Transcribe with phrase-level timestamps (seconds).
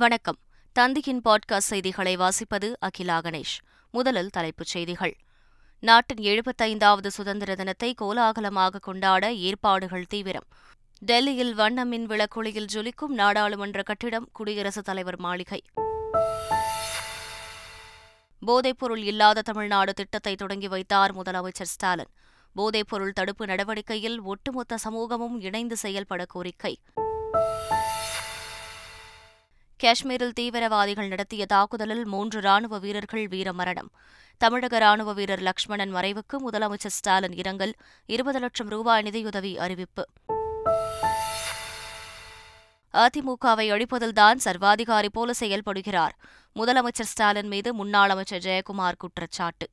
[0.00, 0.38] வணக்கம்.
[0.78, 3.56] தந்தியின் பாட்காஸ்ட் செய்திகளை வாசிப்பது அகிலா கணேஷ்.
[3.90, 5.16] முதலில் தலைப்புச் செய்திகள்.
[5.80, 10.44] நாட்டின் எழுபத்தைந்தாவது சுதந்திர தினத்தை கோலாகலமாக கொண்டாட ஏற்பாடுகள் தீவிரம்.
[10.98, 15.62] டெல்லியில் வண்ண மின் விளக்குளியில் ஜொலிக்கும் நாடாளுமன்ற கட்டிடம் குடியரசுத் தலைவர் மாளிகை.
[18.46, 22.10] போதைப்பொருள் இல்லாத தமிழ்நாடு திட்டத்தை தொடங்கி வைத்தார் முதலமைச்சர் ஸ்டாலின்.
[22.56, 26.78] போதைப்பொருள் தடுப்பு நடவடிக்கையில் ஒட்டுமொத்த சமூகமும் இணைந்து செயல்பட கோரிக்கை.
[29.78, 33.90] காஷ்மீரில் தீவிரவாதிகள் நடத்திய தாக்குதலில் மூன்று ராணுவ வீரர்கள் வீரமரணம்.
[34.36, 37.74] தமிழக ராணுவ வீரர் லக்ஷ்மணன் மறைவுக்கு முதலமைச்சர் ஸ்டாலின் இரங்கல்
[38.06, 40.04] இருபது லட்சம் ரூபாய் நிதியுதவி அறிவிப்பு.
[42.92, 46.14] அதிமுகவை அழிப்பதில்தான் சர்வாதிகாரி போல செயல்படுகிறார்.
[46.54, 49.68] முதலமைச்சர் ஸ்டாலின் மீது முன்னாள் அமைச்சர் ஜெயக்குமார் குற்றச்சாட்டு.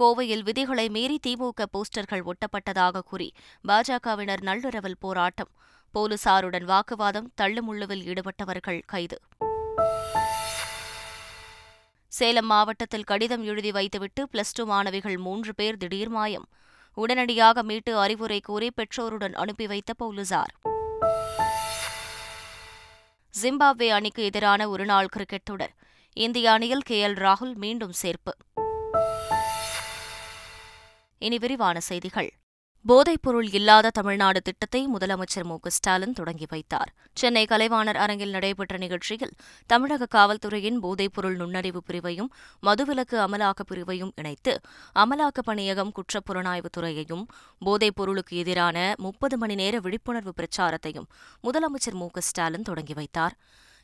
[0.00, 3.32] கோவையில் விதிகளை மீறி திமுக போஸ்டர்கள் ஒட்டப்பட்டதாக கூறி
[3.68, 5.48] பாஜகவினர் நள்ளிரவில் போராட்டம்.
[5.90, 9.20] போலீசாருடன் வாக்குவாதம் தள்ளுமுள்ளுவில் ஈடுபட்டவர்கள் கைது.
[12.08, 16.48] சேலம் மாவட்டத்தில் கடிதம் எழுதி வைத்துவிட்டு பிளஸ் டூ மாணவிகள் மூன்று பேர் திடீர் மாயம்.
[16.94, 20.54] உடனடியாக மீட்டு அறிவுரை கூறி பெற்றோருடன் அனுப்பி வைத்த போலீசார்.
[23.42, 25.74] ஜிம்பாப்வே அணிக்கு எதிரான ஒருநாள் கிரிக்கெட் தொடர்.
[26.12, 27.08] இந்திய அணியில் கே.
[27.08, 27.10] எல்.
[27.10, 28.34] ராகுல் மீண்டும் சேர்ப்பு.
[31.18, 32.32] இனி விரிவான செய்திகள்.
[32.86, 35.56] போதைப்பொருள் இல்லாத தமிழ்நாடு திட்டத்தை முதலமைச்சர் மு.
[35.66, 36.94] ஸ்டாலின் தொடங்கி வைத்தார்.
[37.14, 39.34] சென்னை கலைவாணர் அரங்கில் நடைபெற்ற நிகழ்ச்சியில்
[39.66, 42.30] தமிழக காவல்துறையின் போதைப்பொருள் நுண்ணறிவு பிரிவையும்
[42.62, 44.60] மதுவிலக்கு அமலாக்கப் பிரிவையும் இணைத்து
[44.94, 47.24] அமலாக்கப் பணியகம் குற்றப்புலனாய்வுத் துறையையும்
[47.58, 51.08] போதைப் பொருளுக்கு எதிரான முப்பது மணி நேர விழிப்புணர்வு பிரச்சாரத்தையும்
[51.42, 52.08] முதலமைச்சர் மு.
[52.16, 53.36] ஸ்டாலின் தொடங்கி வைத்தார்.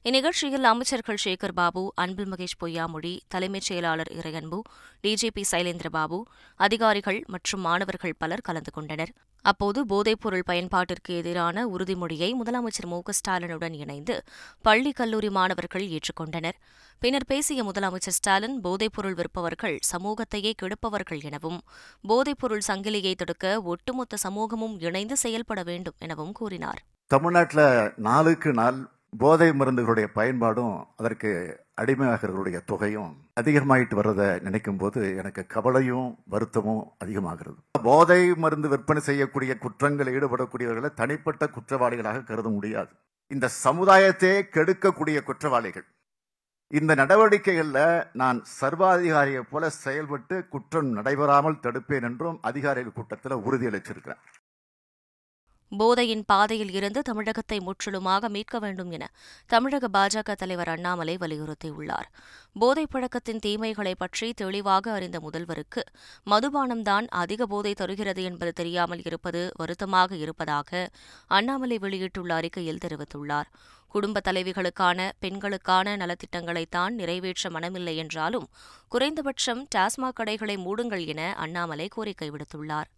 [0.09, 4.59] இந்நிகழ்ச்சியில் அமைச்சர்கள் சேகர் பாபு அன்பில் மகேஷ் பொய்யாமொழி தலைமைச் செயலாளர் இறையன்பு
[5.05, 6.19] டிஜிபி சைலேந்திரபாபு
[6.57, 9.13] அதிகாரிகள் மற்றும் மாணவர்கள் பலர் கலந்து கொண்டனர்.
[9.45, 14.17] அப்போது போதைப்பொருள் பயன்பாட்டிற்கு எதிரான உறுதிமொழியை முதலமைச்சர் மு ஸ்டாலினுடன் இணைந்து
[14.63, 16.59] பள்ளி கல்லூரி மாணவர்கள் ஏற்றுக்கொண்டனர்.
[17.03, 21.61] பின்னர் பேசிய முதலமைச்சர் ஸ்டாலின் போதைப்பொருள் விற்பவர்கள் சமூகத்தையே கெடுப்பவர்கள் எனவும்
[22.09, 26.83] போதைப்பொருள் சங்கிலியை தடுக்க ஒட்டுமொத்த சமூகமும் இணைந்து செயல்பட வேண்டும் எனவும் கூறினார்.
[27.11, 27.67] தமிழ்நாட்டில்
[28.09, 28.79] நாளுக்கு நாள்
[29.21, 31.31] போதை மருந்துகளுடைய பயன்பாடும் அதற்கு
[31.83, 37.59] அடிமையாகிறவர்களுடைய தொகையும் அதிகமாயிட்டு வர்றதை நினைக்கும் போது எனக்கு கவலையும் வருத்தமும் அதிகமாகிறது.
[37.83, 42.93] போதை மருந்து விற்பனை செய்யக்கூடிய குற்றங்களில் ஈடுபடக்கூடியவர்களை தனிப்பட்ட குற்றவாளிகளாக கருத முடியாது.
[43.31, 45.87] இந்த சமுதாயத்தையே கெடுக்கக்கூடிய குற்றவாளிகள்.
[46.73, 54.23] இந்த நடவடிக்கைகளில் நான் சர்வாதிகாரியை போல செயல்பட்டு குற்றம் நடைபெறாமல் தடுப்பேன் என்றும் அதிகாரிகள் கூட்டத்தில் உறுதியளிச்சிருக்கிறேன்
[55.77, 59.11] போதையின் பாதையில் இருந்து தமிழகத்தை முற்றிலுமாக மீட்க வேண்டும் என
[59.47, 62.09] தமிழக பாஜக தலைவர் அண்ணாமலை வலியுறுத்தியுள்ளார்.
[62.53, 65.83] போதைப் பழக்கத்தின் தீமைகளை பற்றி தெளிவாக அறிந்த முதல்வருக்கு
[66.27, 70.91] மதுபானம்தான் அதிக போதை தருகிறது என்பது தெரியாமல் இருப்பது வருத்தமாக இருப்பதாக
[71.27, 73.49] அண்ணாமலை வெளியிட்டுள்ள அறிக்கையில் தெரிவித்துள்ளார்.
[73.89, 78.49] குடும்ப தலைவிகளுக்கான பெண்களுக்கான நலத்திட்டங்களைத்தான் நிறைவேற்ற மனமில்லை என்றாலும்
[78.89, 82.91] குறைந்தபட்சம் டாஸ்மாக் கடைகளை மூடுங்கள் என அண்ணாமலை கோரிக்கை விடுத்துள்ளார்.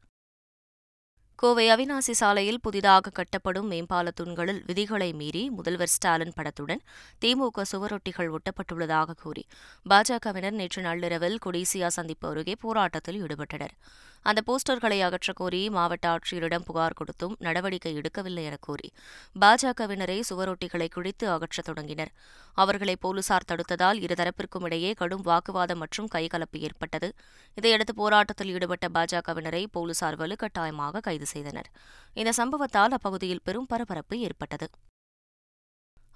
[1.39, 6.81] கோவை அவினாசி சாலையில் புதிதாக கட்டப்படும் மேம்பால தூண்களில் விதிகளை மீறி முதல்வர் ஸ்டாலின் படத்துடன்
[7.25, 9.45] திமுக சுவரொட்டிகள் ஒட்டப்பட்டுள்ளதாக கூறி
[9.91, 13.75] பாஜகவினர் நேற்று நள்ளிரவில் கொடிசியா சந்திப்பு அருகே போராட்டத்தில் ஈடுபட்டனர்.
[14.23, 18.93] அந்த போஸ்டர்களை அகற்றக் கோரி மாவட்ட ஆட்சியரிடம் புகார் கொடுத்தும் நடவடிக்கை எடுக்கவில்லை என கூறி
[19.41, 22.13] பாஜகவினரை சுவரொட்டிகளை குழித்து அகற்றத் தொடங்கினர்.
[22.53, 27.13] அவர்களை போலீசார் தடுத்ததால் இருதரப்பிற்கும் இடையே கடும் வாக்குவாதம் மற்றும் கைகலப்பு ஏற்பட்டது.
[27.55, 31.71] இதையடுத்து போராட்டத்தில் ஈடுபட்ட பாஜகவினரை போலீசார் வலுக்கட்டாயமாக கைது செய்தனர்.
[32.13, 34.69] இந்த சம்பவத்தால் அப்பகுதியில் பெரும் பரபரப்பு ஏற்பட்டது.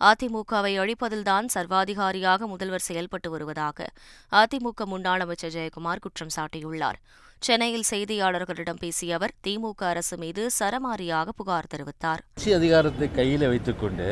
[0.08, 3.88] அதிமுகவை அழிப்பதில்தான் சர்வாதிகாரியாக முதல்வர் செயல்பட்டு வருவதாக
[4.32, 6.98] அதிமுக முன்னாள் அமைச்சர் ஜெயக்குமார் குற்றம் சாட்டியுள்ளார்.
[7.46, 12.22] சென்னையில் செய்தியாளர்களிடம் பேசிய அவர் திமுக அரசு மீது சரமாரியாக புகார் தெரிவித்தார்.
[12.36, 14.08] ஆட்சி அதிகாரத்தை கையில் வைத்துக்கொண்டு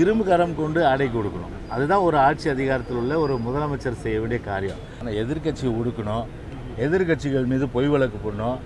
[0.00, 1.56] இரும்பு கரம் கொண்டு அடை கொடுக்கணும்.
[1.74, 4.84] அதுதான் ஒரு ஆட்சி அதிகாரத்தில் உள்ள ஒரு முதலமைச்சர் செய்ய வேண்டிய காரியம்.
[4.98, 6.24] ஆனால் எதிர்கட்சியை ஒடுக்கணும்
[6.86, 8.58] எதிர்கட்சிகள் மீது பொய் வழக்கு பண்ணணும்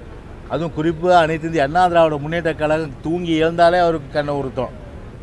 [0.53, 4.73] அதுவும் குறிப்பாக அனைத்து இந்திய அண்ணா திராவிட முன்னேற்ற கழகம் தூங்கி எழுந்தாலே அவருக்கு கண்ணை உறுத்தம்.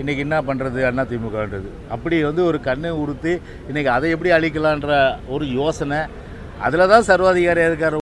[0.01, 1.69] இன்றைக்கி என்ன பண்ணுறது அண்ணா திமுகன்றது?
[1.95, 3.31] அப்படி வந்து ஒரு கண்ணை உறுத்து
[3.69, 4.91] இன்றைக்கி அதை எப்படி அழிக்கலான்ற
[5.35, 6.01] ஒரு யோசனை.
[6.65, 7.97] அதில் தான் சர்வாதிகாரியாக இருக்கார்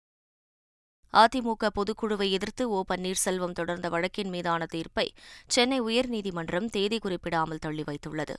[1.13, 2.85] அதிமுக பொதுக்குழுவை எதிர்த்து ஓ.
[2.89, 5.13] பன்னீர்செல்வம் தொடர்ந்த வழக்கின் மீதான தீர்ப்பை
[5.47, 8.35] சென்னை உயர்நீதிமன்றம் தேதி குறிப்பிடாமல் தள்ளி வைத்துள்ளது.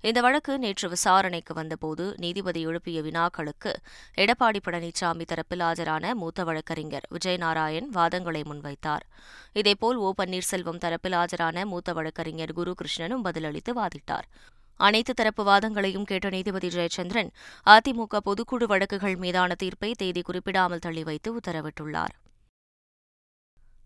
[0.00, 3.74] இந்த வழக்கு நேற்று விசாரணைக்கு வந்தபோது நீதிபதி எழுப்பிய வினாக்களுக்கு
[4.16, 9.04] எடப்பாடி பழனிசாமி தரப்பில் ஆஜரான மூத்த வழக்கறிஞர் விஜயநாராயண் வாதங்களை முன்வைத்தார்.
[9.52, 10.12] இதேபோல் ஓ.
[10.22, 14.28] பன்னீர்செல்வம் தரப்பில் ஆஜரான மூத்த வழக்கறிஞர் குரு கிருஷ்ணனும் பதிலளித்து வாதிட்டார்.
[14.76, 17.30] அனைத்து தரப்பு வாதங்களையும் கேட்ட நீதிபதி ஜெயச்சந்திரன்
[17.66, 22.14] அதிமுக பொதுக்குழு வழக்குகள் மீதான தீர்ப்பை தேதி குறிப்பிடாமல் தள்ளி வைத்து உத்தரவிட்டுள்ளார்.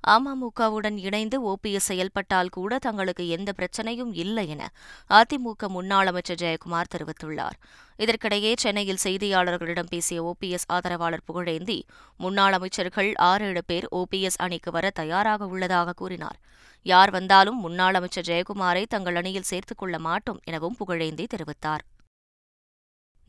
[0.09, 4.71] அமமுகவுடன் இணைந்து ஓபிஎஸ் செயல்பட்டால் கூட தங்களுக்கு எந்த பிரச்சனையும் இல்லை என
[5.11, 7.57] அதிமுக முன்னாள் அமைச்சர் ஜெயக்குமார் தெரிவித்துள்ளார்.
[7.99, 11.83] இதற்கிடையே சென்னையில் செய்தியாளர்களிடம் பேசிய ஓபிஎஸ் ஆதரவாளர் புகழேந்தி
[12.17, 16.39] முன்னாள் அமைச்சர்கள் ஆறு ஏழு பேர் ஓபிஎஸ் அணிக்கு வர தயாராக உள்ளதாக கூறினார்.
[16.83, 21.85] யார் வந்தாலும் முன்னாள் அமைச்சர் ஜெயக்குமாரை தங்கள் அணியில் சேர்த்துக் கொள்ள மாட்டோம் எனவும் புகழேந்தி தெரிவித்தார்.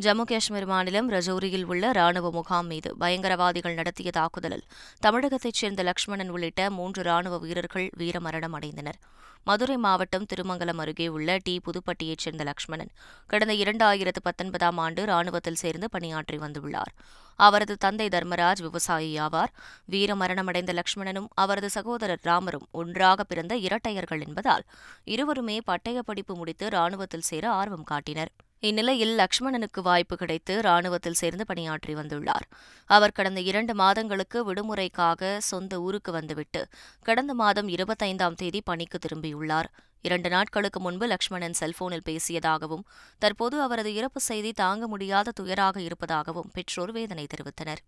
[0.03, 4.63] ஜம்மு காஷ்மீர் மாநிலம் ரஜோரியில் உள்ள ராணுவ முகாம் மீது பயங்கரவாதிகள் நடத்திய தாக்குதலில்
[5.05, 8.97] தமிழகத்தைச் சேர்ந்த லக்ஷ்மணன் உள்ளிட்ட மூன்று ராணுவ வீரர்கள் வீரமரணம் அடைந்தனர்.
[9.43, 11.61] மதுரை மாவட்டம் திருமங்கலம் அருகே உள்ள டி.
[11.65, 12.91] புதுப்பட்டியைச் சேர்ந்த லக்ஷ்மணன்
[13.27, 16.93] கடந்த இரண்டாயிரத்து பத்தொன்பதாம் ஆண்டு ராணுவத்தில் சேர்ந்து பணியாற்றி வந்துள்ளார்.
[17.39, 19.51] அவரது தந்தை தர்மராஜ் விவசாயி ஆவார்.
[19.91, 24.65] வீரமரணமடைந்த லக்ஷ்மணனும் அவரது சகோதரர் ராமரும் ஒன்றாக பிறந்த இரட்டையர்கள் என்பதால்
[25.03, 28.33] இருவருமே பட்டய படிப்பு முடித்து ராணுவத்தில் சேர ஆர்வம் காட்டினர்.
[28.63, 32.45] இந்நிலையில் லக்ஷ்மணனுக்கு வாய்ப்பு கிடைத்து ராணுவத்தில் சேர்ந்து பணியாற்றி வந்துள்ளார்.
[32.89, 36.61] அவர் கடந்த இரண்டு மாதங்களுக்கு விடுமுறைக்காக சொந்த ஊருக்கு வந்துவிட்டு
[37.01, 39.69] கடந்த மாதம் இருபத்தைந்தாம் தேதி பணிக்கு திரும்பியுள்ளார்.
[40.01, 42.85] இரண்டு நாட்களுக்கு முன்பு லக்ஷ்மணன் செல்போனில் பேசியதாகவும்
[43.19, 47.81] தற்போது அவரது இறப்பு செய்தி தாங்க முடியாத துயராக இருப்பதாகவும் பெற்றோர் வேதனை தெரிவித்தனர்.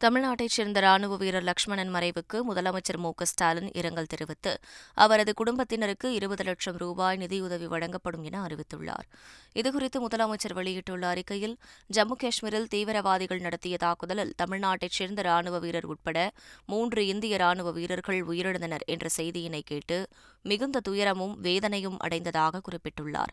[0.00, 4.52] தமிழ்நாட்டைச் சேர்ந்த ராணுவ வீரர் லக்ஷ்மணன் மறைவுக்கு முதலமைச்சர் மு க ஸ்டாலின் இரங்கல் தெரிவித்து
[4.94, 9.06] அவரது குடும்பத்தினருக்கு இருபது லட்சம் ரூபாய் நிதியுதவி வழங்கப்படும் என அறிவித்துள்ளார்.
[9.54, 11.56] இதுகுறித்து முதலமைச்சர் வெளியிட்டுள்ள அறிக்கையில்
[11.90, 16.18] ஜம்மு காஷ்மீரில் தீவிரவாதிகள் நடத்திய தாக்குதலில் தமிழ்நாட்டைச் சேர்ந்த ராணுவ வீரர் உட்பட
[16.66, 19.98] மூன்று இந்திய ராணுவ வீரர்கள் உயிரிழந்தனர் என்ற செய்தியினை கேட்டு
[20.42, 23.32] மிகுந்த துயரமும் வேதனையும் அடைந்ததாக குறிப்பிட்டுள்ளார்.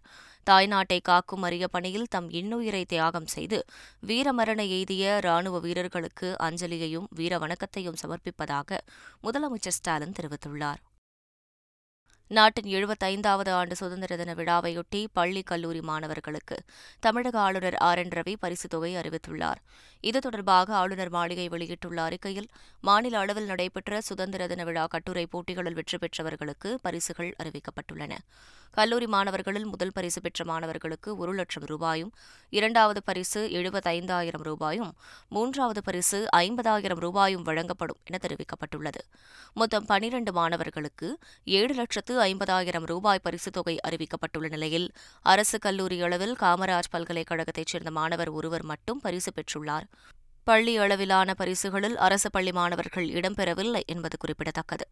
[0.50, 3.66] தாய்நாட்டை காக்கும் அரிய பணியில் தம் இன்னுயிரை தியாகம் செய்து
[4.08, 8.78] வீரமரண எய்திய ராணுவ வீரர்களுக்கு அஞ்சலியையும் வீர வணக்கத்தையும் சமர்ப்பிப்பதாக
[9.24, 10.82] முதலமைச்சர் ஸ்டாலின் தெரிவித்துள்ளார்.
[12.28, 16.58] நாட்டின் எழுபத்தைந்தாவது ஆண்டு சுதந்திர தின விழாவையொட்டி பள்ளி கல்லூரி மாணவர்களுக்கு
[17.00, 19.56] தமிழக ஆளுநர் ஆர் என் ரவி பரிசுத் தொகை அறிவித்துள்ளார்.
[20.00, 22.48] இது தொடர்பாக ஆளுநர் மாளிகை வெளியிட்டுள்ள அறிக்கையில்
[22.82, 28.12] மாநில அளவில் நடைபெற்ற சுதந்திர தின விழா கட்டுரை போட்டிகளில் வெற்றி பெற்றவர்களுக்கு பரிசுகள் அறிவிக்கப்பட்டுள்ளன.
[28.72, 32.14] கல்லூரி மாணவர்களில் முதல் பரிசு பெற்ற மாணவர்களுக்கு ஒரு லட்சம் ரூபாயும்
[32.50, 34.96] இரண்டாவது பரிசு எழுபத்தைந்தாயிரம் ரூபாயும்
[35.30, 39.02] மூன்றாவது பரிசு ஐம்பதாயிரம் ரூபாயும் வழங்கப்படும் என தெரிவிக்கப்பட்டுள்ளது.
[39.54, 44.92] மொத்தம் பனிரண்டு மாணவர்களுக்கு ஏழு லட்சத்து ஐம்பதாயிரம் ரூபாய் பரிசுத் தொகை அறிவிக்கப்பட்டுள்ள நிலையில்
[45.22, 49.84] அரசு கல்லூரி அளவில் காமராஜ் பல்கலைக்கழகத்தைச் சேர்ந்த மாணவர் ஒருவர் மட்டும் பரிசு பெற்றுள்ளார்.
[50.44, 54.88] பள்ளி அளவிலான பரிசுகளில் அரசு பள்ளி மாணவர்கள் இடம்பெறவில்லை என்பது குறிப்பிடத்தக்கது.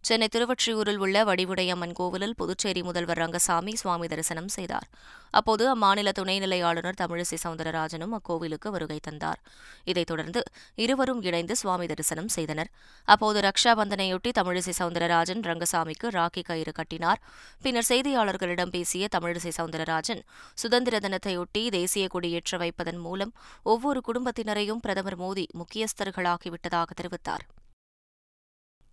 [0.00, 4.88] சென்னை திருவொற்றியூரில் உள்ள வடிவுடையம்மன் கோவிலில் புதுச்சேரி முதல்வர் ரங்கசாமி சுவாமி தரிசனம் செய்தார்.
[5.30, 9.40] அப்போது அம்மாநில துணைநிலை ஆளுநர் தமிழிசை சவுந்தரராஜனும் அக்கோவிலுக்கு வருகை தந்தார்.
[9.84, 10.42] இதைத் தொடர்ந்து
[10.74, 12.70] இருவரும் இணைந்து சுவாமி தரிசனம் செய்தனர்.
[13.04, 17.22] அப்போது ரக்ஷா பந்தனையொட்டி தமிழிசை சவுந்தரராஜன் ரங்கசாமிக்கு ராக்கி கயிறு கட்டினார்.
[17.62, 20.22] பின்னர் செய்தியாளர்களிடம் பேசிய தமிழிசை சவுந்தரராஜன்
[20.54, 23.32] சுதந்திர தினத்தையொட்டி தேசிய கொடியேற்ற வைப்பதன் மூலம்
[23.62, 27.44] ஒவ்வொரு குடும்பத்தினரையும் பிரதமர் மோடி முக்கியஸ்தர்களாகிவிட்டதாக தெரிவித்தார்.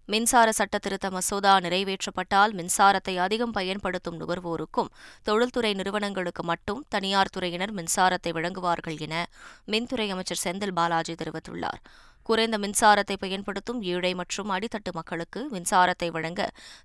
[0.09, 4.89] மின்சார சட்ட திருத்த மசோதா நிறைவேற்றப்பட்டால் மின்சாரத்தை அதிகம் பயன்படுத்தும் நுகர்வோருக்கும்
[5.23, 9.15] தொழில்துறை நிறுவனங்களுக்கு மட்டும் தனியார் துறையினர் மின்சாரத்தை வழங்குவார்கள் என
[9.73, 11.81] மின்துறை அமைச்சர் செந்தில் பாலாஜி தெரிவித்துள்ளார்.
[12.29, 16.41] குறைந்த மின்சாரத்தை பயன்படுத்தும் ஏழை மற்றும் அடித்தட்டு மக்களுக்கு மின்சாரத்தை வழங்க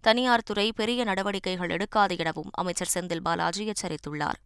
[0.09, 4.41] தனியார் துறை பெரிய நடவடிக்கைகள் எடுக்காது எனவும் அமைச்சர் செந்தில் பாலாஜி எச்சரித்துள்ளார்.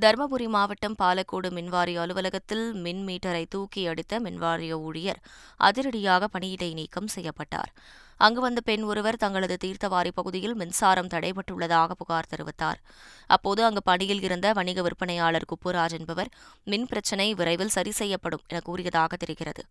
[0.00, 5.20] தருமபுரி மாவட்டம் பாலக்கோடு மின்வாரிய அலுவலகத்தில் மின் மீட்டரை தூக்கி அடித்த மின்வாரிய ஊழியர்
[5.56, 7.70] அதிரடியாக பணியிடை நீக்கம் செய்யப்பட்டார்.
[8.16, 12.78] அங்கு வந்த பெண் ஒருவர் தங்களது தீர்த்தவாரி பகுதியில் மின்சாரம் தடைபட்டுள்ளதாக புகார் தெரிவித்தார்.
[13.26, 16.30] அப்போது அங்கு பணியில் இருந்த வணிக விற்பனையாளர் குப்புராஜ் என்பவர்
[16.64, 19.64] மின் பிரச்சினை விரைவில் சரி செய்யப்படும் என கூறியதாக தெரிகிறது.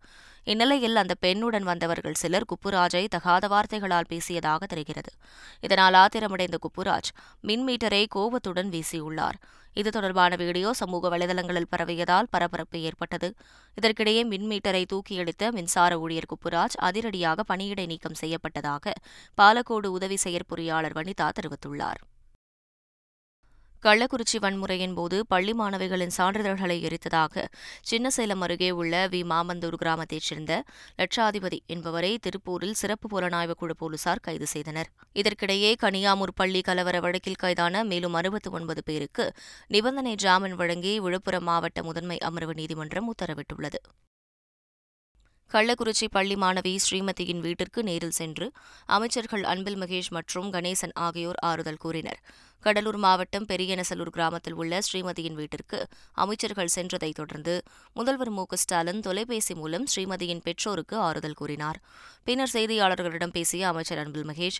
[0.44, 5.12] இந்நிலையில் அந்த பெண்ணுடன் வந்தவர்கள் சிலர் குப்புராஜை தகாத வார்த்தைகளால் பேசியதாக தெரிகிறது.
[5.60, 9.38] இதனால் ஆத்திரமடைந்த குப்புராஜ் மின் மீட்டரை கோபத்துடன் வீசியுள்ளார்.
[9.80, 13.28] இது தொடர்பான வீடியோ சமூக வலைதளங்களில் பரவியதால் பரபரப்பு ஏற்பட்டது.
[13.78, 18.94] இதற்கிடையே மின் மீட்டரை தூக்கியடித்த மின்சார ஊழியர் குப்புராஜ் அதிரடியாக பணியிடை நீக்கம் செய்யப்பட்டதாக
[19.38, 22.00] பாலக்கோடு உதவி செயற்பொறியாளர் வனிதா தெரிவித்துள்ளார்.
[23.86, 27.44] கள்ளக்குறிச்சி வன்முறையின் போது பள்ளி மாணவிகளின் சான்றிதழ்களை எரித்ததாக
[27.90, 29.20] சின்னசேலம் அருகே உள்ள வி.
[29.32, 30.52] மாமந்தூர் கிராமத்தைச் சேர்ந்த
[31.00, 34.90] லட்சாதிபதி என்பவரை திருப்பூரில் சிறப்பு புலனாய்வு குழு போலீசார் கைது செய்தனர்.
[35.20, 39.26] இதற்கிடையே கனியாமூர் பள்ளி கலவர வழக்கில் கைதான மேலும் அறுபத்தி ஒன்பது பேருக்கு
[39.76, 43.80] நிபந்தனை ஜாமீன் வழங்கி விழுப்புரம் மாவட்ட முதன்மை அமர்வு நீதிமன்றம் உத்தரவிட்டுள்ளது.
[45.50, 48.46] கள்ளக்குறிச்சி பள்ளி மாணவி ஸ்ரீமதியின் வீட்டிற்கு நேரில் சென்று
[48.96, 52.20] அமைச்சர்கள் அன்பில் மகேஷ் மற்றும் கணேசன் ஆகியோர் ஆறுதல் கூறினர்.
[52.66, 57.62] கடலூர் மாவட்டம் பெரியநசலூர் கிராமத்தில் உள்ள ஸ்ரீமதியின் வீட்டிற்கு அமைச்சர்கள் சென்றதைத் தொடர்ந்து
[57.94, 61.78] முதல்வர் மு ஸ்டாலின் தொலைபேசி மூலம் ஸ்ரீமதியின் பெற்றோருக்கு ஆறுதல் கூறினார்.
[62.24, 64.58] பின்னர் செய்தியாளர்களிடம் பேசிய அமைச்சர் அன்பில் மகேஷ்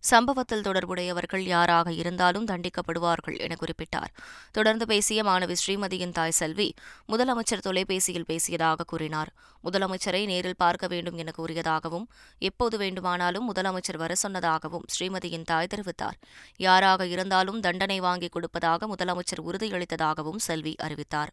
[0.00, 4.12] சம்பவத்தில் தொடர்புடையவர்கள் யாராக இருந்தாலும் தண்டிக்கப்படுவார்கள் என குறிப்பிட்டார்.
[4.52, 6.74] தொடர்ந்து பேசிய மாணவி ஸ்ரீமதியின் தாய் செல்வி
[7.08, 9.32] முதலமைச்சர் தொலைபேசியில் பேசியதாக கூறினார்.
[9.64, 12.06] முதலமைச்சரை நேரில் பார்க்க வேண்டும் என கூறியதாகவும்
[12.38, 16.18] எப்போது வேண்டுமானாலும் முதலமைச்சர் வர சொன்னதாகவும் ஸ்ரீமதியின் தாய் தெரிவித்தார்.
[16.56, 21.32] யாராக இருந்தாலும் தண்டனை வாங்கிக் கொடுப்பதாக முதலமைச்சர் உறுதியளித்ததாகவும் செல்வி அறிவித்தார்.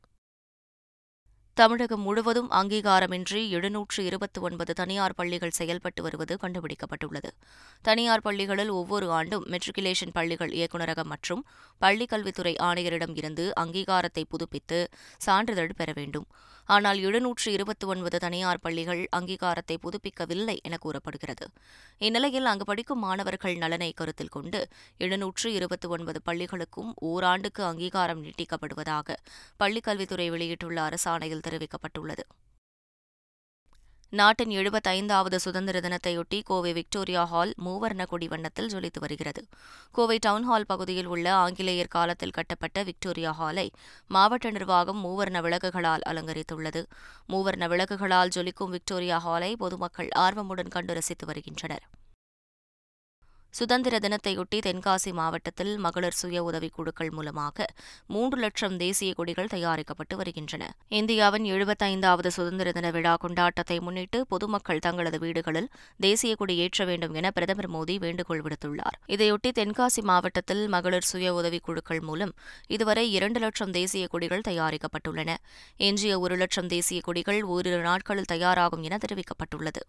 [1.57, 7.29] தமிழகம் முழுவதும் அங்கீகாரமின்றி எழுநூற்று இருபத்தி ஒன்பது தனியார் பள்ளிகள் செயல்பட்டு வருவது கண்டுபிடிக்கப்பட்டுள்ளது.
[7.81, 11.45] தனியார் பள்ளிகளில் ஒவ்வொரு ஆண்டும் மெட்ரிகுலேஷன் பள்ளிகள் இயக்குநரகம் மற்றும்
[11.77, 16.27] பள்ளிக் கல்வித்துறை ஆணையரிடம் இருந்து அங்கீகாரத்தை புதுப்பித்து சான்றிதழ் பெற வேண்டும்.
[16.65, 21.48] ஆனால் எழுநூற்று இருபத்தி ஒன்பது தனியார் பள்ளிகள் அங்கீகாரத்தை புதுப்பிக்கவில்லை என கூறப்படுகிறது.
[21.98, 24.62] இந்நிலையில் அங்கு படிக்கும் மாணவர்கள் நலனை கருத்தில் கொண்டு
[24.98, 29.17] எழுநூற்று இருபத்தி ஒன்பது பள்ளிகளுக்கும் ஓராண்டுக்கு அங்கீகாரம் நீட்டிக்கப்படுவதாக
[29.60, 32.25] பள்ளிக்கல்வித்துறை வெளியிட்டுள்ள அரசாணையில் தெரிவிக்கப்பட்டுள்ளது.
[34.15, 39.41] நாட்டின் எழுபத்தைந்தாவது சுதந்திர தினத்தையொட்டி கோவை விக்டோரியா ஹால் மூவர்ண கொடி வண்ணத்தில் ஜொலித்து வருகிறது.
[39.91, 43.72] கோவை டவுன்ஹால் பகுதியில் உள்ள ஆங்கிலேயர் காலத்தில் கட்டப்பட்ட விக்டோரியா ஹாலை
[44.07, 46.84] மாவட்ட நிர்வாகம் மூவர்ண விளக்குகளால் அலங்கரித்துள்ளது.
[47.29, 51.86] மூவர்ண விளக்குகளால் ஜொலிக்கும் விக்டோரியா ஹாலை பொதுமக்கள் ஆர்வமுடன் கண்டு ரசித்து வருகின்றனர்.
[53.57, 57.65] சுதந்திர தினத்தையொட்டி தென்காசி மாவட்டத்தில் மகளிர் சுய உதவிக் குழுக்கள் மூலமாக
[58.07, 60.63] மூன்று லட்சம் தேசிய கொடிகள் தயாரிக்கப்பட்டு வருகின்றன.
[60.89, 65.69] இந்தியாவின் எழுபத்தைந்தாவது சுதந்திர தின விழா கொண்டாட்டத்தை முன்னிட்டு பொதுமக்கள் தங்களது வீடுகளில்
[66.00, 68.97] தேசிய கொடி ஏற்ற வேண்டும் என பிரதமர் மோடி வேண்டுகோள் விடுத்துள்ளார்.
[69.07, 72.33] இதையொட்டி தென்காசி மாவட்டத்தில் மகளிர் சுய உதவிக் குழுக்கள் மூலம்
[72.67, 75.35] இதுவரை இரண்டு லட்சம் தேசிய கொடிகள் தயாரிக்கப்பட்டுள்ளன.
[75.77, 79.83] எஞ்சிய ஒரு லட்சம் தேசிய கொடிகள் ஓரிரு நாட்களில் தயாராகும் என தெரிவிக்கப்பட்டுள்ளது.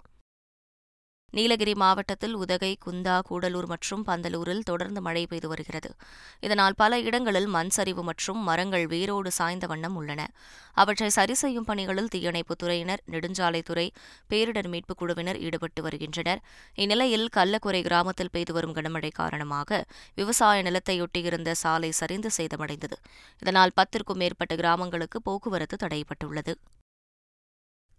[1.32, 5.94] நீலகிரி மாவட்டத்தில் உதகை குந்தா கூடலூர் மற்றும் பந்தலூரில் தொடர்ந்து மழை பெய்து வருகிறது.
[6.40, 10.30] இதனால் பல இடங்களில் மண் சரிவு மற்றும் மரங்கள் வேரோடு சாய்ந்த வண்ணம் உள்ளன.
[10.72, 13.90] அவற்றை சரி செய்யும் பணிகளில் தீயணைப்புத் துறையினர் நெடுஞ்சாலைத்துறை
[14.30, 16.40] பேரிடர் மீட்புக் குழுவினர் ஈடுபட்டு வருகின்றனர்.
[16.74, 22.98] இந்நிலையில் கள்ளக்குறை கிராமத்தில் பெய்து வரும் கனமழை காரணமாக விவசாய நிலத்தையொட்டியிருந்த சாலை சரிந்து சேதமடைந்தது.
[23.40, 26.54] இதனால் பத்திற்கும் மேற்பட்ட கிராமங்களுக்கு போக்குவரத்து தடைப்பட்டுள்ளது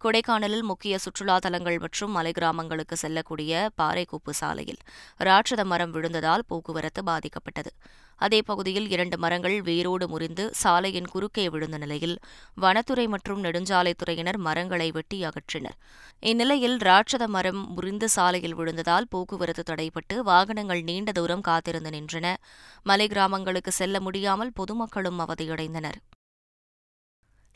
[0.02, 4.78] கொடைக்கானலில் முக்கிய சுற்றுலா தலங்கள் மற்றும் மலை கிராமங்களுக்கு செல்லக்கூடிய பாறைக்கூப்பு சாலையில்
[5.26, 7.70] ராட்சத மரம் விழுந்ததால் போக்குவரத்து பாதிக்கப்பட்டது.
[8.20, 12.14] அதே பகுதியில் இரண்டு மரங்கள் வேரோடு முறிந்து சாலையின் குறுக்கே விழுந்த நிலையில்
[12.64, 15.76] வனத்துறை மற்றும் நெடுஞ்சாலைத்துறையினர் மரங்களை வெட்டி அகற்றினர்.
[16.20, 22.36] இந்நிலையில் ராட்சத மரம் முறிந்து சாலையில் விழுந்ததால் போக்குவரத்து தடைப்பட்டு வாகனங்கள் நீண்ட தூரம் காத்திருந்து நின்றன.
[22.82, 25.98] மலை கிராமங்களுக்கு செல்ல முடியாமல் பொதுமக்களும் அவதியடைந்தனர்.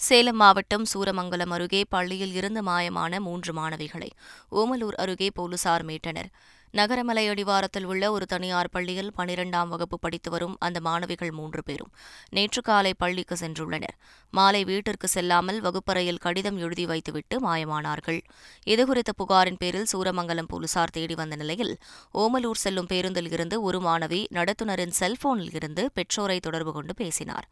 [0.01, 4.09] சேலம் மாவட்டம் சூரமங்கலம் அருகே பள்ளியில் இருந்து மாயமான மூன்று மாணவிகளை
[4.53, 6.31] ஓமலூர் அருகே போலீசார் மீட்டனர்.
[6.75, 11.91] நகரமலை அடிவாரத்தில் உள்ள ஒரு தனியார் பள்ளியில் பனிரெண்டாம் வகுப்பு படித்து வரும் அந்த மாணவிகள் மூன்று பேரும்
[12.31, 13.97] நேற்று காலை பள்ளிக்கு சென்றுள்ளனர்.
[14.31, 18.21] மாலை வீட்டிற்கு செல்லாமல் வகுப்பறையில் கடிதம் எழுதி வைத்துவிட்டு மாயமானார்கள்.
[18.67, 21.75] இதுகுறித்த புகாரின் பேரில் சூரமங்கலம் போலீசார் தேடி வந்த நிலையில்
[22.15, 27.49] ஓமலூர் செல்லும் பேருந்தில் இருந்து ஒரு மாணவி நடத்துனரின் செல்போனில் இருந்து பெற்றோரை தொடர்பு கொண்டு பேசினார்.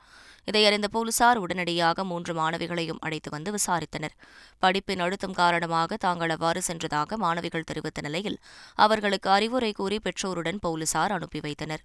[0.49, 4.17] இதையறிந்த போலீசார் உடனடியாக மூன்று மாணவிகளையும் அழைத்து வந்து விசாரித்தனர்.
[4.62, 8.41] படிப்பின் அழுத்தம் காரணமாக தாங்கள் அவ்வாறு சென்றதாக மாணவிகள் தெரிவித்த நிலையில்
[8.75, 11.81] அவர்கள் அவர்களுக்கு அறிவுரை கூறி பெற்றோருடன் போலீசார் அனுப்பி வைத்தனர்.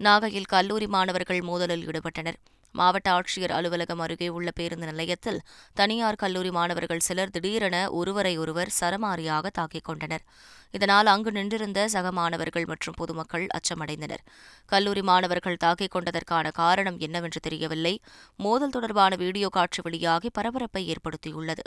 [0.00, 2.38] நாகையில் கல்லூரி மாணவர்கள் மோதலில் ஈடுபட்டனர்.
[2.74, 5.40] மாவட்ட ஆட்சியர் அலுவலகம் அருகே உள்ள பேருந்து நிலையத்தில்
[5.74, 10.24] தனியார் கல்லூரி மாணவர்கள் சிலர் திடீரென ஒருவரை ஒருவர் சரமாரியாக தாக்கிக் கொண்டனர்.
[10.70, 14.24] இதனால் அங்கு நின்றிருந்த சக மாணவர்கள் மற்றும் பொதுமக்கள் அச்சமடைந்தனர்.
[14.66, 17.94] கல்லூரி மாணவர்கள் தாக்கிக் கொண்டதற்கான காரணம் என்னவென்று தெரியவில்லை.
[18.36, 21.66] மோதல் தொடர்பான வீடியோ காட்சி வெளியாகி பரபரப்பை ஏற்படுத்தியுள்ளது.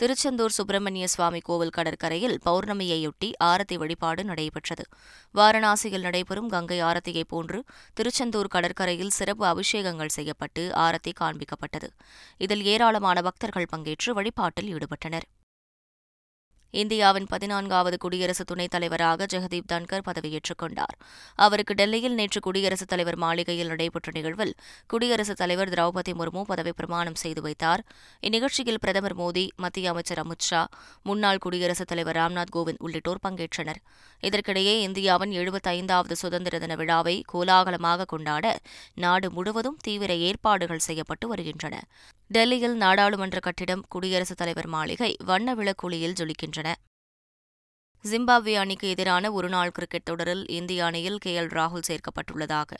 [0.00, 4.84] திருச்செந்தூர் சுப்பிரமணிய சுவாமி கோவில் கடற்கரையில் பௌர்ணமியையொட்டி ஆரத்தி வழிபாடு நடைபெற்றது.
[5.34, 7.64] வாரணாசியில் நடைபெறும் கங்கை ஆரத்தியைப் போன்று
[7.94, 11.90] திருச்செந்தூர் கடற்கரையில் சிறப்பு அபிஷேகங்கள் செய்யப்பட்டு ஆரத்தி காண்பிக்கப்பட்டது.
[12.38, 15.28] இதில் ஏராளமான பக்தர்கள் பங்கேற்று வழிபாட்டில் ஈடுபட்டனர்.
[16.70, 20.96] இந்தியாவின் பதினான்காவது குடியரசு துணைத் தலைவராக ஜெகதீப் தன்கர் பதவியேற்றுக் கொண்டார்.
[21.34, 24.54] அவருக்கு டெல்லியில் நேற்று குடியரசுத் தலைவர் மாளிகையில் நடைபெற்ற நிகழ்வில்
[24.86, 27.82] குடியரசுத் தலைவர் திரௌபதி முர்மு பதவி பிரமாணம் செய்து வைத்தார்.
[28.26, 30.68] இந்நிகழ்ச்சியில் பிரதமர் மோடி மத்திய அமைச்சர் அமித் ஷா
[31.02, 33.80] முன்னாள் குடியரசுத் தலைவர் ராம்நாத் கோவிந்த் உள்ளிட்டோர் பங்கேற்றனர்.
[34.22, 38.58] இதற்கிடையே இந்தியாவின் எழுபத்தைந்தாவது சுதந்திர தின விழாவை கோலாகலமாக கொண்டாட
[38.94, 41.82] நாடு முழுவதும் தீவிர ஏற்பாடுகள் செய்யப்பட்டு வருகின்றன.
[42.26, 46.59] டெல்லியில் நாடாளுமன்ற கட்டிடம் குடியரசுத் தலைவர் மாளிகை வண்ண விளக்குளியில் ஜொலிக்கின்றன.
[48.04, 51.40] ஜிம்பாப்வே அணிக்கு எதிரான ஒருநாள் கிரிக்கெட் தொடரில் இந்திய அணியில் கே.
[51.40, 51.48] எல்.
[51.48, 52.76] ராகுல் சேர்க்கப்பட்டுள்ளதாக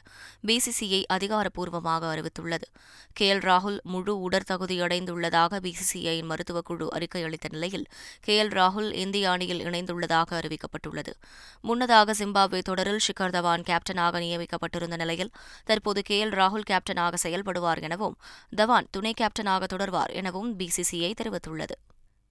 [0.46, 2.66] பிசிசிஐ அதிகாரப்பூர்வமாக அறிவித்துள்ளது.
[3.12, 3.34] கே.
[3.34, 3.38] எல்.
[3.38, 7.86] ராகுல் முழு உடற்தகுதியடைந்துள்ளதாக பிசிசிஐயின் மருத்துவக் குழு அறிக்கை அளித்த நிலையில்
[8.20, 8.44] கே.
[8.44, 8.46] எல்.
[8.46, 11.12] ராகுல் இந்திய அணியில் இணைந்துள்ளதாக அறிவிக்கப்பட்டுள்ளது.
[11.60, 15.30] முன்னதாக ஜிம்பாப்வே தொடரில் ஷிகர் தவான் கேப்டனாக நியமிக்கப்பட்டிருந்த நிலையில்
[15.64, 16.24] தற்போது கே.
[16.24, 16.28] எல்.
[16.28, 18.16] ராகுல் கேப்டனாக செயல்படுவார் எனவும்
[18.56, 21.76] தவான் துணை கேப்டனாக தொடர்வார் எனவும் பிசிசிஐ தெரிவித்துள்ளது.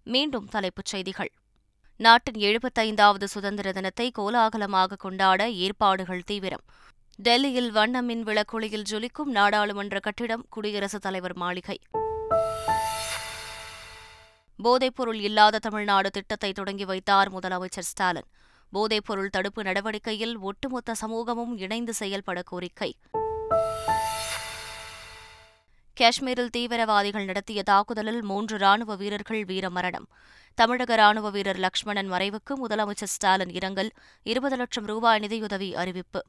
[0.09, 1.31] மீண்டும் தலைப்புச் செய்திகள்.
[1.97, 6.63] நாட்டின் எழுபத்தைந்தாவது சுதந்திர தினத்தை கோலாகலமாக கொண்டாட ஏற்பாடுகள் தீவிரம்.
[7.15, 11.79] டெல்லியில் வண்ண மின் விளக்குளியில் ஜொலிக்கும் நாடாளுமன்ற கட்டிடம் குடியரசுத் தலைவர் மாளிகை.
[14.63, 18.27] போதைப்பொருள் இல்லாத தமிழ்நாடு திட்டத்தை தொடங்கி வைத்தார் முதலமைச்சர் ஸ்டாலின்.
[18.73, 22.95] போதைப்பொருள் தடுப்பு நடவடிக்கையில் ஒட்டுமொத்த சமூகமும் இணைந்து செயல்பட கோரிக்கை.
[25.99, 30.05] காஷ்மீரில் தீவிரவாதிகள் நடத்திய தாக்குதலில் மூன்று ராணுவ வீரர்கள் வீரமரணம்.
[30.55, 33.91] தமிழக ராணுவ வீரர் லக்ஷ்மணன் மறைவுக்கு முதலமைச்சர் ஸ்டாலின் இரங்கல்
[34.23, 36.25] இருபது லட்சம் ரூபாய் நிதியுதவி அறிவிப்பு.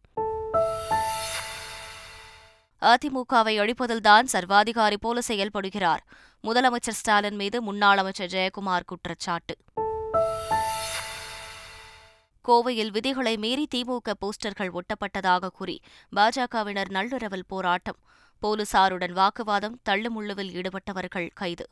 [2.81, 6.03] அதிமுகவை அழிப்பதில்தான் சர்வாதிகாரி போல செயல்படுகிறார்.
[6.43, 9.57] முதலமைச்சர் ஸ்டாலின் மீது முன்னாள் அமைச்சர் ஜெயக்குமார் குற்றச்சாட்டு.
[12.49, 15.81] கோவையில் விதிகளை மீறி திமுக போஸ்டர்கள் ஒட்டப்பட்டதாக கூறி
[16.17, 17.97] பாஜகவினர் நள்ளிரவில் போராட்டம்.
[18.41, 21.67] போலீசாருடன் வாக்குவாதம் தள்ளுமுள்ளுவில் ஈடுபட்டவர்கள் கைது.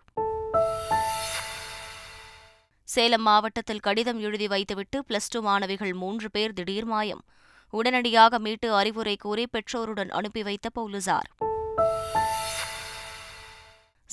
[2.83, 7.25] சேலம் மாவட்டத்தில் கடிதம் எழுதி வைத்துவிட்டு பிளஸ் டூ மாணவிகள் மூன்று பேர் திடீர் மாயம்.
[7.71, 11.31] உடனடியாக மீட்டு அறிவுரை கூறி பெற்றோருடன் அனுப்பி வைத்த போலீசார்.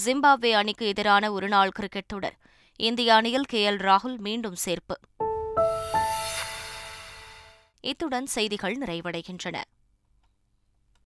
[0.05, 2.37] ஜிம்பாப்வே அணிக்கு எதிரான ஒருநாள் கிரிக்கெட் தொடர்.
[2.75, 4.97] இந்திய அணியில் கே எல் ராகுல் மீண்டும் சேர்ப்பு.
[7.79, 9.61] இத்துடன் செய்திகள் நிறைவடைகின்றன.